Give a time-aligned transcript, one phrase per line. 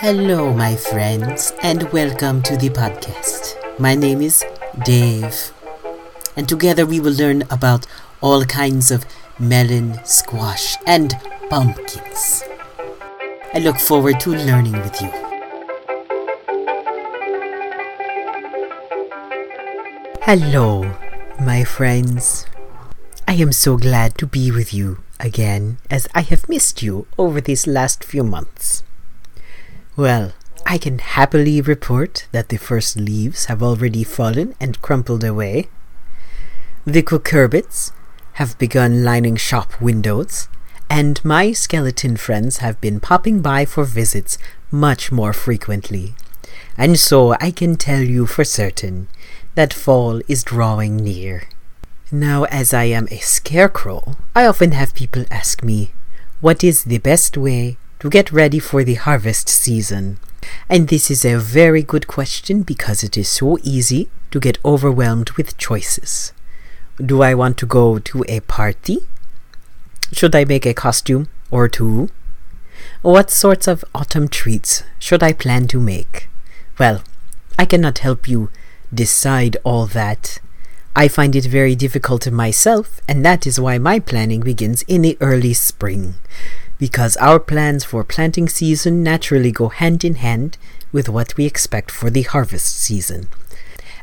[0.00, 3.56] Hello, my friends, and welcome to the podcast.
[3.78, 4.44] My name is
[4.84, 5.52] Dave,
[6.36, 7.86] and together we will learn about
[8.20, 9.06] all kinds of
[9.38, 11.14] melon, squash, and
[11.48, 12.44] pumpkins.
[13.54, 15.10] I look forward to learning with you.
[20.20, 20.84] Hello,
[21.40, 22.46] my friends.
[23.28, 27.40] I am so glad to be with you again, as I have missed you over
[27.40, 28.82] these last few months.
[29.96, 30.32] Well,
[30.66, 35.68] I can happily report that the first leaves have already fallen and crumpled away.
[36.84, 37.92] The cucurbits
[38.34, 40.48] have begun lining shop windows,
[40.90, 44.38] and my skeleton friends have been popping by for visits
[44.72, 46.14] much more frequently.
[46.76, 49.08] And so I can tell you for certain
[49.58, 51.42] that fall is drawing near.
[52.12, 55.90] Now, as I am a scarecrow, I often have people ask me,
[56.40, 60.18] what is the best way to get ready for the harvest season?
[60.68, 65.32] And this is a very good question because it is so easy to get overwhelmed
[65.32, 66.32] with choices.
[67.04, 68.98] Do I want to go to a party?
[70.12, 72.10] Should I make a costume or two?
[73.02, 76.28] What sorts of autumn treats should I plan to make?
[76.78, 77.02] Well,
[77.58, 78.50] I cannot help you
[78.92, 80.40] decide all that.
[80.96, 85.16] I find it very difficult myself, and that is why my planning begins in the
[85.20, 86.14] early spring
[86.78, 90.56] because our plans for planting season naturally go hand in hand
[90.92, 93.28] with what we expect for the harvest season.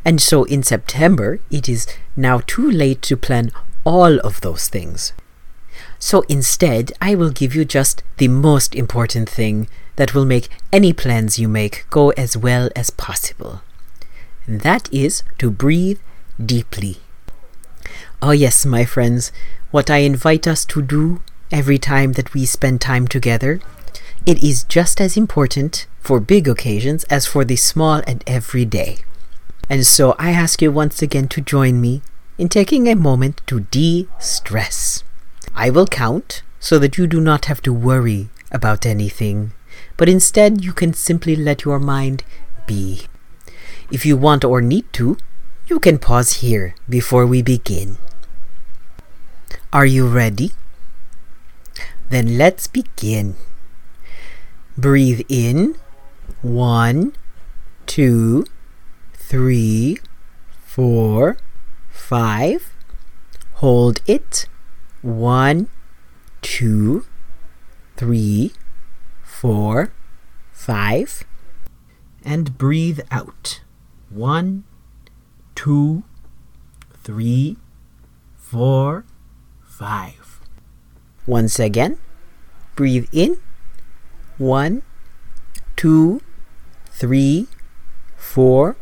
[0.04, 3.52] And so in September, it is now too late to plan
[3.84, 5.14] all of those things.
[5.98, 10.94] So instead, I will give you just the most important thing that will make any
[10.94, 13.62] plans you make go as well as possible.
[14.48, 16.00] That is to breathe
[16.44, 16.98] deeply.
[18.22, 19.32] Oh, yes, my friends,
[19.72, 21.22] what I invite us to do
[21.52, 23.60] every time that we spend time together.
[24.26, 29.00] It is just as important for big occasions as for the small and everyday.
[29.70, 32.02] And so I ask you once again to join me
[32.38, 35.04] in taking a moment to de stress.
[35.56, 39.54] I will count so that you do not have to worry about anything,
[39.98, 42.24] but instead you can simply let your mind
[42.68, 43.08] be.
[43.92, 45.18] If you want or need to,
[45.68, 47.98] you can pause here before we begin.
[49.72, 50.52] Are you ready?
[52.10, 53.36] Then let's begin.
[54.78, 55.76] Breathe in.
[56.42, 57.14] One,
[57.86, 58.46] two,
[59.14, 60.00] three,
[60.64, 61.38] four,
[61.90, 62.74] five.
[63.56, 64.48] Hold it.
[65.02, 65.68] One,
[66.42, 67.06] two,
[67.98, 68.54] three,
[69.24, 69.92] four,
[70.52, 71.24] five.
[72.24, 73.62] And breathe out.
[74.10, 74.64] One,
[75.56, 76.04] two,
[77.04, 77.58] three,
[78.38, 79.06] four,
[79.64, 80.40] five.
[81.26, 81.98] Once again,
[82.76, 83.38] breathe in.
[84.38, 84.84] One,
[85.76, 86.22] two,
[86.88, 87.48] three,
[88.16, 88.76] four,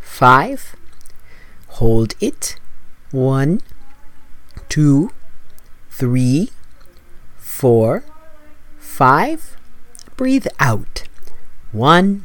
[0.00, 0.76] five.
[1.68, 2.56] Hold it.
[3.10, 3.60] One,
[4.68, 5.10] two,
[5.90, 6.50] three,
[7.36, 8.04] four,
[8.78, 9.56] five.
[10.16, 11.04] Breathe out.
[11.72, 12.24] One,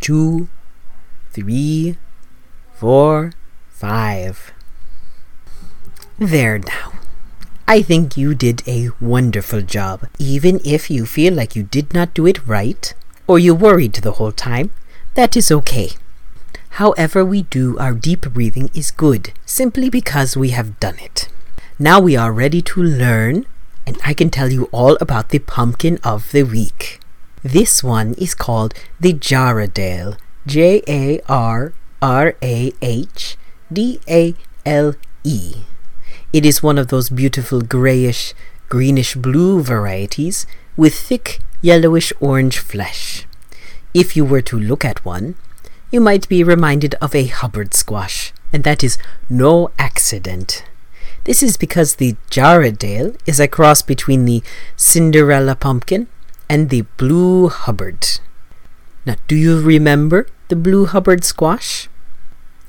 [0.00, 0.48] two,
[1.36, 1.98] three,
[2.72, 3.32] four,
[3.68, 4.52] five.
[6.18, 6.94] There now.
[7.68, 10.08] I think you did a wonderful job.
[10.18, 12.94] Even if you feel like you did not do it right,
[13.26, 14.70] or you worried the whole time,
[15.12, 15.90] that is okay.
[16.80, 21.28] However, we do our deep breathing is good, simply because we have done it.
[21.78, 23.44] Now we are ready to learn,
[23.86, 26.98] and I can tell you all about the pumpkin of the week.
[27.42, 30.16] This one is called the Jarrahdale.
[30.46, 33.36] J A R R A H
[33.72, 34.34] D A
[34.64, 35.56] L E.
[36.32, 38.32] It is one of those beautiful grayish,
[38.68, 40.46] greenish blue varieties
[40.76, 43.26] with thick yellowish orange flesh.
[43.92, 45.34] If you were to look at one,
[45.90, 50.64] you might be reminded of a Hubbard squash, and that is no accident.
[51.24, 54.44] This is because the Jarrahdale is a cross between the
[54.76, 56.06] Cinderella pumpkin
[56.48, 58.20] and the Blue Hubbard.
[59.06, 61.88] Now, do you remember the Blue Hubbard squash?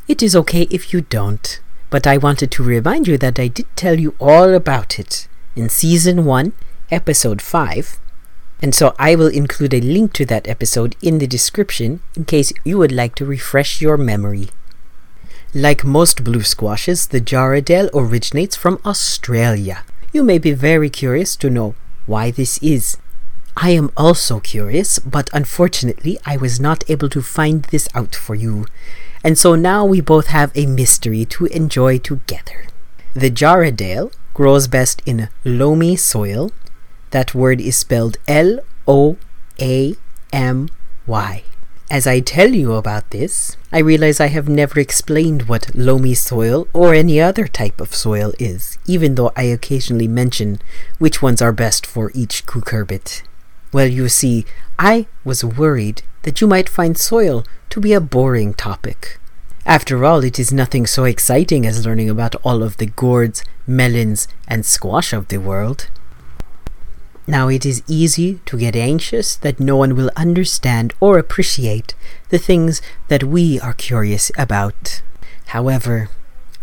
[0.08, 3.66] It is okay if you don't but I wanted to remind you that I did
[3.76, 6.54] tell you all about it in season 1,
[6.92, 8.00] episode 5.
[8.62, 12.52] And so I will include a link to that episode in the description in case
[12.64, 14.50] you would like to refresh your memory.
[15.54, 19.86] Like most blue squashes, the Jarrahdale originates from Australia.
[20.12, 21.76] You may be very curious to know
[22.06, 22.98] why this is.
[23.60, 28.36] I am also curious, but unfortunately I was not able to find this out for
[28.36, 28.68] you
[29.24, 32.68] And so now we both have a mystery to enjoy together.
[33.14, 36.52] The Jarrahdale grows best in loamy soil.
[37.12, 39.18] That word is spelled L O
[39.60, 39.96] A
[40.32, 40.70] M
[41.08, 41.44] Y.
[41.90, 46.68] As I tell you about this, I realize I have never explained what loamy soil
[46.74, 50.60] or any other type of soil is, even though I occasionally mention
[51.00, 53.24] which ones are best for each cucurbit.
[53.72, 54.46] Well, you see,
[54.80, 59.20] I was worried that you might find soil to be a boring topic.
[59.66, 64.28] After all, it is nothing so exciting as learning about all of the gourds, melons,
[64.48, 65.90] and squash of the world.
[67.28, 71.94] Now it is easy to get anxious that no one will understand or appreciate
[72.30, 75.02] the things that we are curious about.
[75.48, 76.10] However,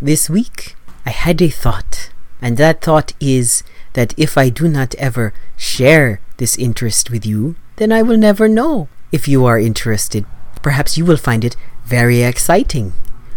[0.01, 0.75] this week
[1.05, 2.09] I had a thought,
[2.41, 3.63] and that thought is
[3.95, 8.49] that if I do not ever share this interest with you, then I will never
[8.49, 10.27] know if you are interested.
[10.63, 12.93] Perhaps you will find it very exciting.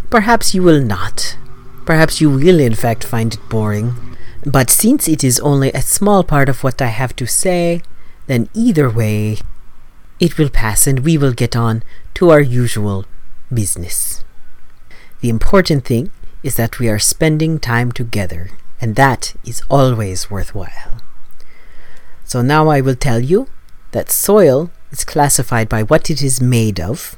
[0.09, 1.38] Perhaps you will not.
[1.86, 3.95] Perhaps you will, in fact, find it boring.
[4.45, 7.81] But since it is only a small part of what I have to say,
[8.27, 9.39] then either way,
[10.19, 11.83] it will pass and we will get on
[12.15, 13.06] to our usual
[13.54, 14.24] business.
[15.21, 16.12] The important thing
[16.44, 21.01] is that we are spending time together, and that is always worthwhile.
[22.24, 23.47] So now I will tell you
[23.91, 27.15] that soil is classified by what it is made of.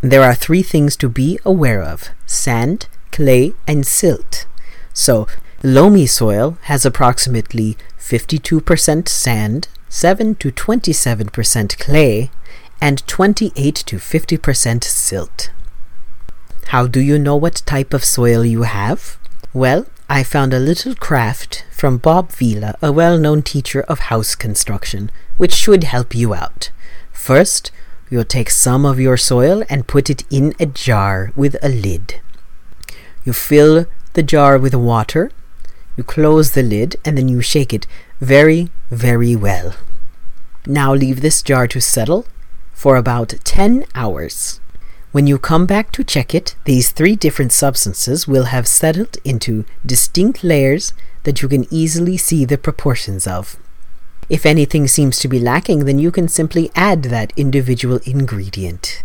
[0.00, 4.46] There are three things to be aware of sand, clay, and silt.
[4.92, 5.26] So
[5.62, 12.30] Loamy soil has approximately 52% sand, 7 to 27% clay,
[12.80, 15.50] and 28 to 50% silt.
[16.68, 19.18] How do you know what type of soil you have?
[19.52, 24.34] Well, I found a little craft from Bob Vila, a well known teacher of house
[24.34, 26.70] construction, which should help you out.
[27.12, 27.70] First,
[28.10, 32.20] you'll take some of your soil and put it in a jar with a lid.
[33.24, 35.30] You fill the jar with water
[35.96, 37.86] you close the lid and then you shake it
[38.20, 39.74] very, very well.
[40.66, 42.26] Now leave this jar to settle
[42.72, 44.60] for about 10 hours.
[45.12, 49.64] When you come back to check it, these three different substances will have settled into
[49.84, 50.92] distinct layers
[51.24, 53.56] that you can easily see the proportions of.
[54.28, 59.02] If anything seems to be lacking, then you can simply add that individual ingredient.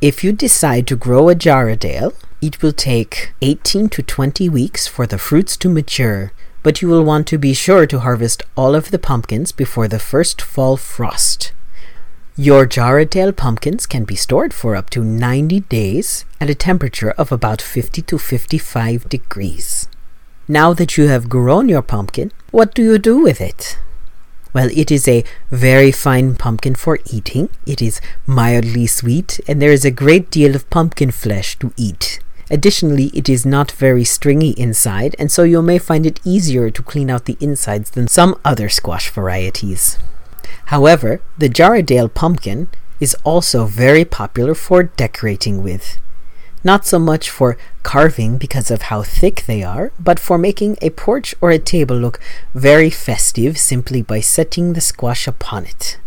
[0.00, 5.04] If you decide to grow a Jarrahdale, it will take 18 to 20 weeks for
[5.04, 6.32] the fruits to mature,
[6.62, 9.98] but you will want to be sure to harvest all of the pumpkins before the
[9.98, 11.50] first fall frost.
[12.40, 17.30] Your Jarrahdale pumpkins can be stored for up to 90 days at a temperature of
[17.30, 19.88] about 50 to 55 degrees.
[20.48, 23.78] Now that you have grown your pumpkin, what do you do with it?
[24.54, 27.50] Well, it is a very fine pumpkin for eating.
[27.66, 32.20] It is mildly sweet, and there is a great deal of pumpkin flesh to eat.
[32.50, 36.82] Additionally, it is not very stringy inside, and so you may find it easier to
[36.82, 39.98] clean out the insides than some other squash varieties.
[40.66, 42.68] However, the Jarrahdale pumpkin
[43.00, 45.98] is also very popular for decorating with.
[46.62, 50.90] Not so much for carving because of how thick they are, but for making a
[50.90, 52.20] porch or a table look
[52.54, 55.98] very festive simply by setting the squash upon it.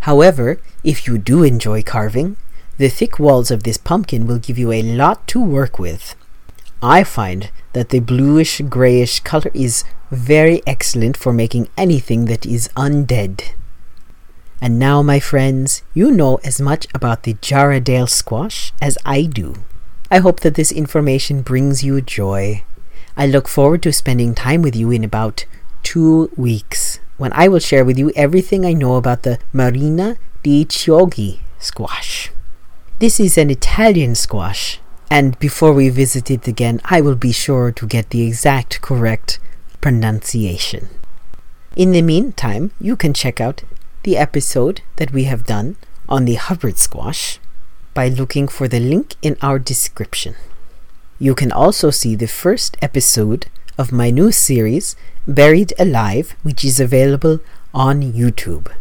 [0.00, 2.36] However, if you do enjoy carving,
[2.78, 6.16] the thick walls of this pumpkin will give you a lot to work with.
[6.82, 12.68] I find that the bluish grayish color is very excellent for making anything that is
[12.76, 13.52] undead.
[14.60, 19.54] And now, my friends, you know as much about the Jarrahdale squash as I do.
[20.10, 22.64] I hope that this information brings you joy.
[23.16, 25.46] I look forward to spending time with you in about
[25.82, 30.64] two weeks when I will share with you everything I know about the Marina di
[30.64, 32.30] Chioggia squash.
[32.98, 37.72] This is an Italian squash, and before we visit it again, I will be sure
[37.72, 39.38] to get the exact correct
[39.80, 40.88] pronunciation.
[41.76, 43.62] In the meantime, you can check out
[44.02, 45.76] the episode that we have done
[46.08, 47.38] on the Hubbard squash
[47.94, 50.34] by looking for the link in our description.
[51.18, 56.80] You can also see the first episode of my new series, Buried Alive, which is
[56.80, 57.40] available
[57.74, 58.72] on YouTube.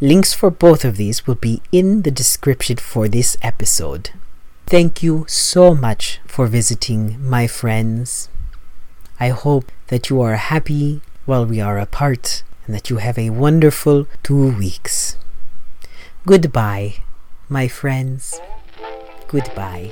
[0.00, 4.10] Links for both of these will be in the description for this episode.
[4.66, 8.28] Thank you so much for visiting, my friends.
[9.18, 13.30] I hope that you are happy while we are apart and that you have a
[13.30, 15.16] wonderful two weeks.
[16.26, 17.02] Goodbye
[17.50, 18.40] my friends,
[19.26, 19.90] goodbye.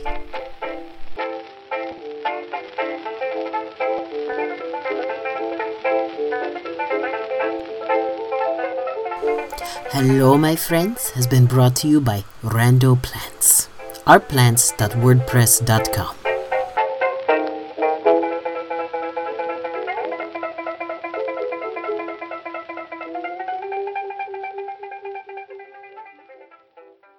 [9.90, 13.68] Hello, my friends, has been brought to you by Rando Plants.
[14.06, 16.17] our ourplants.wordpress.com.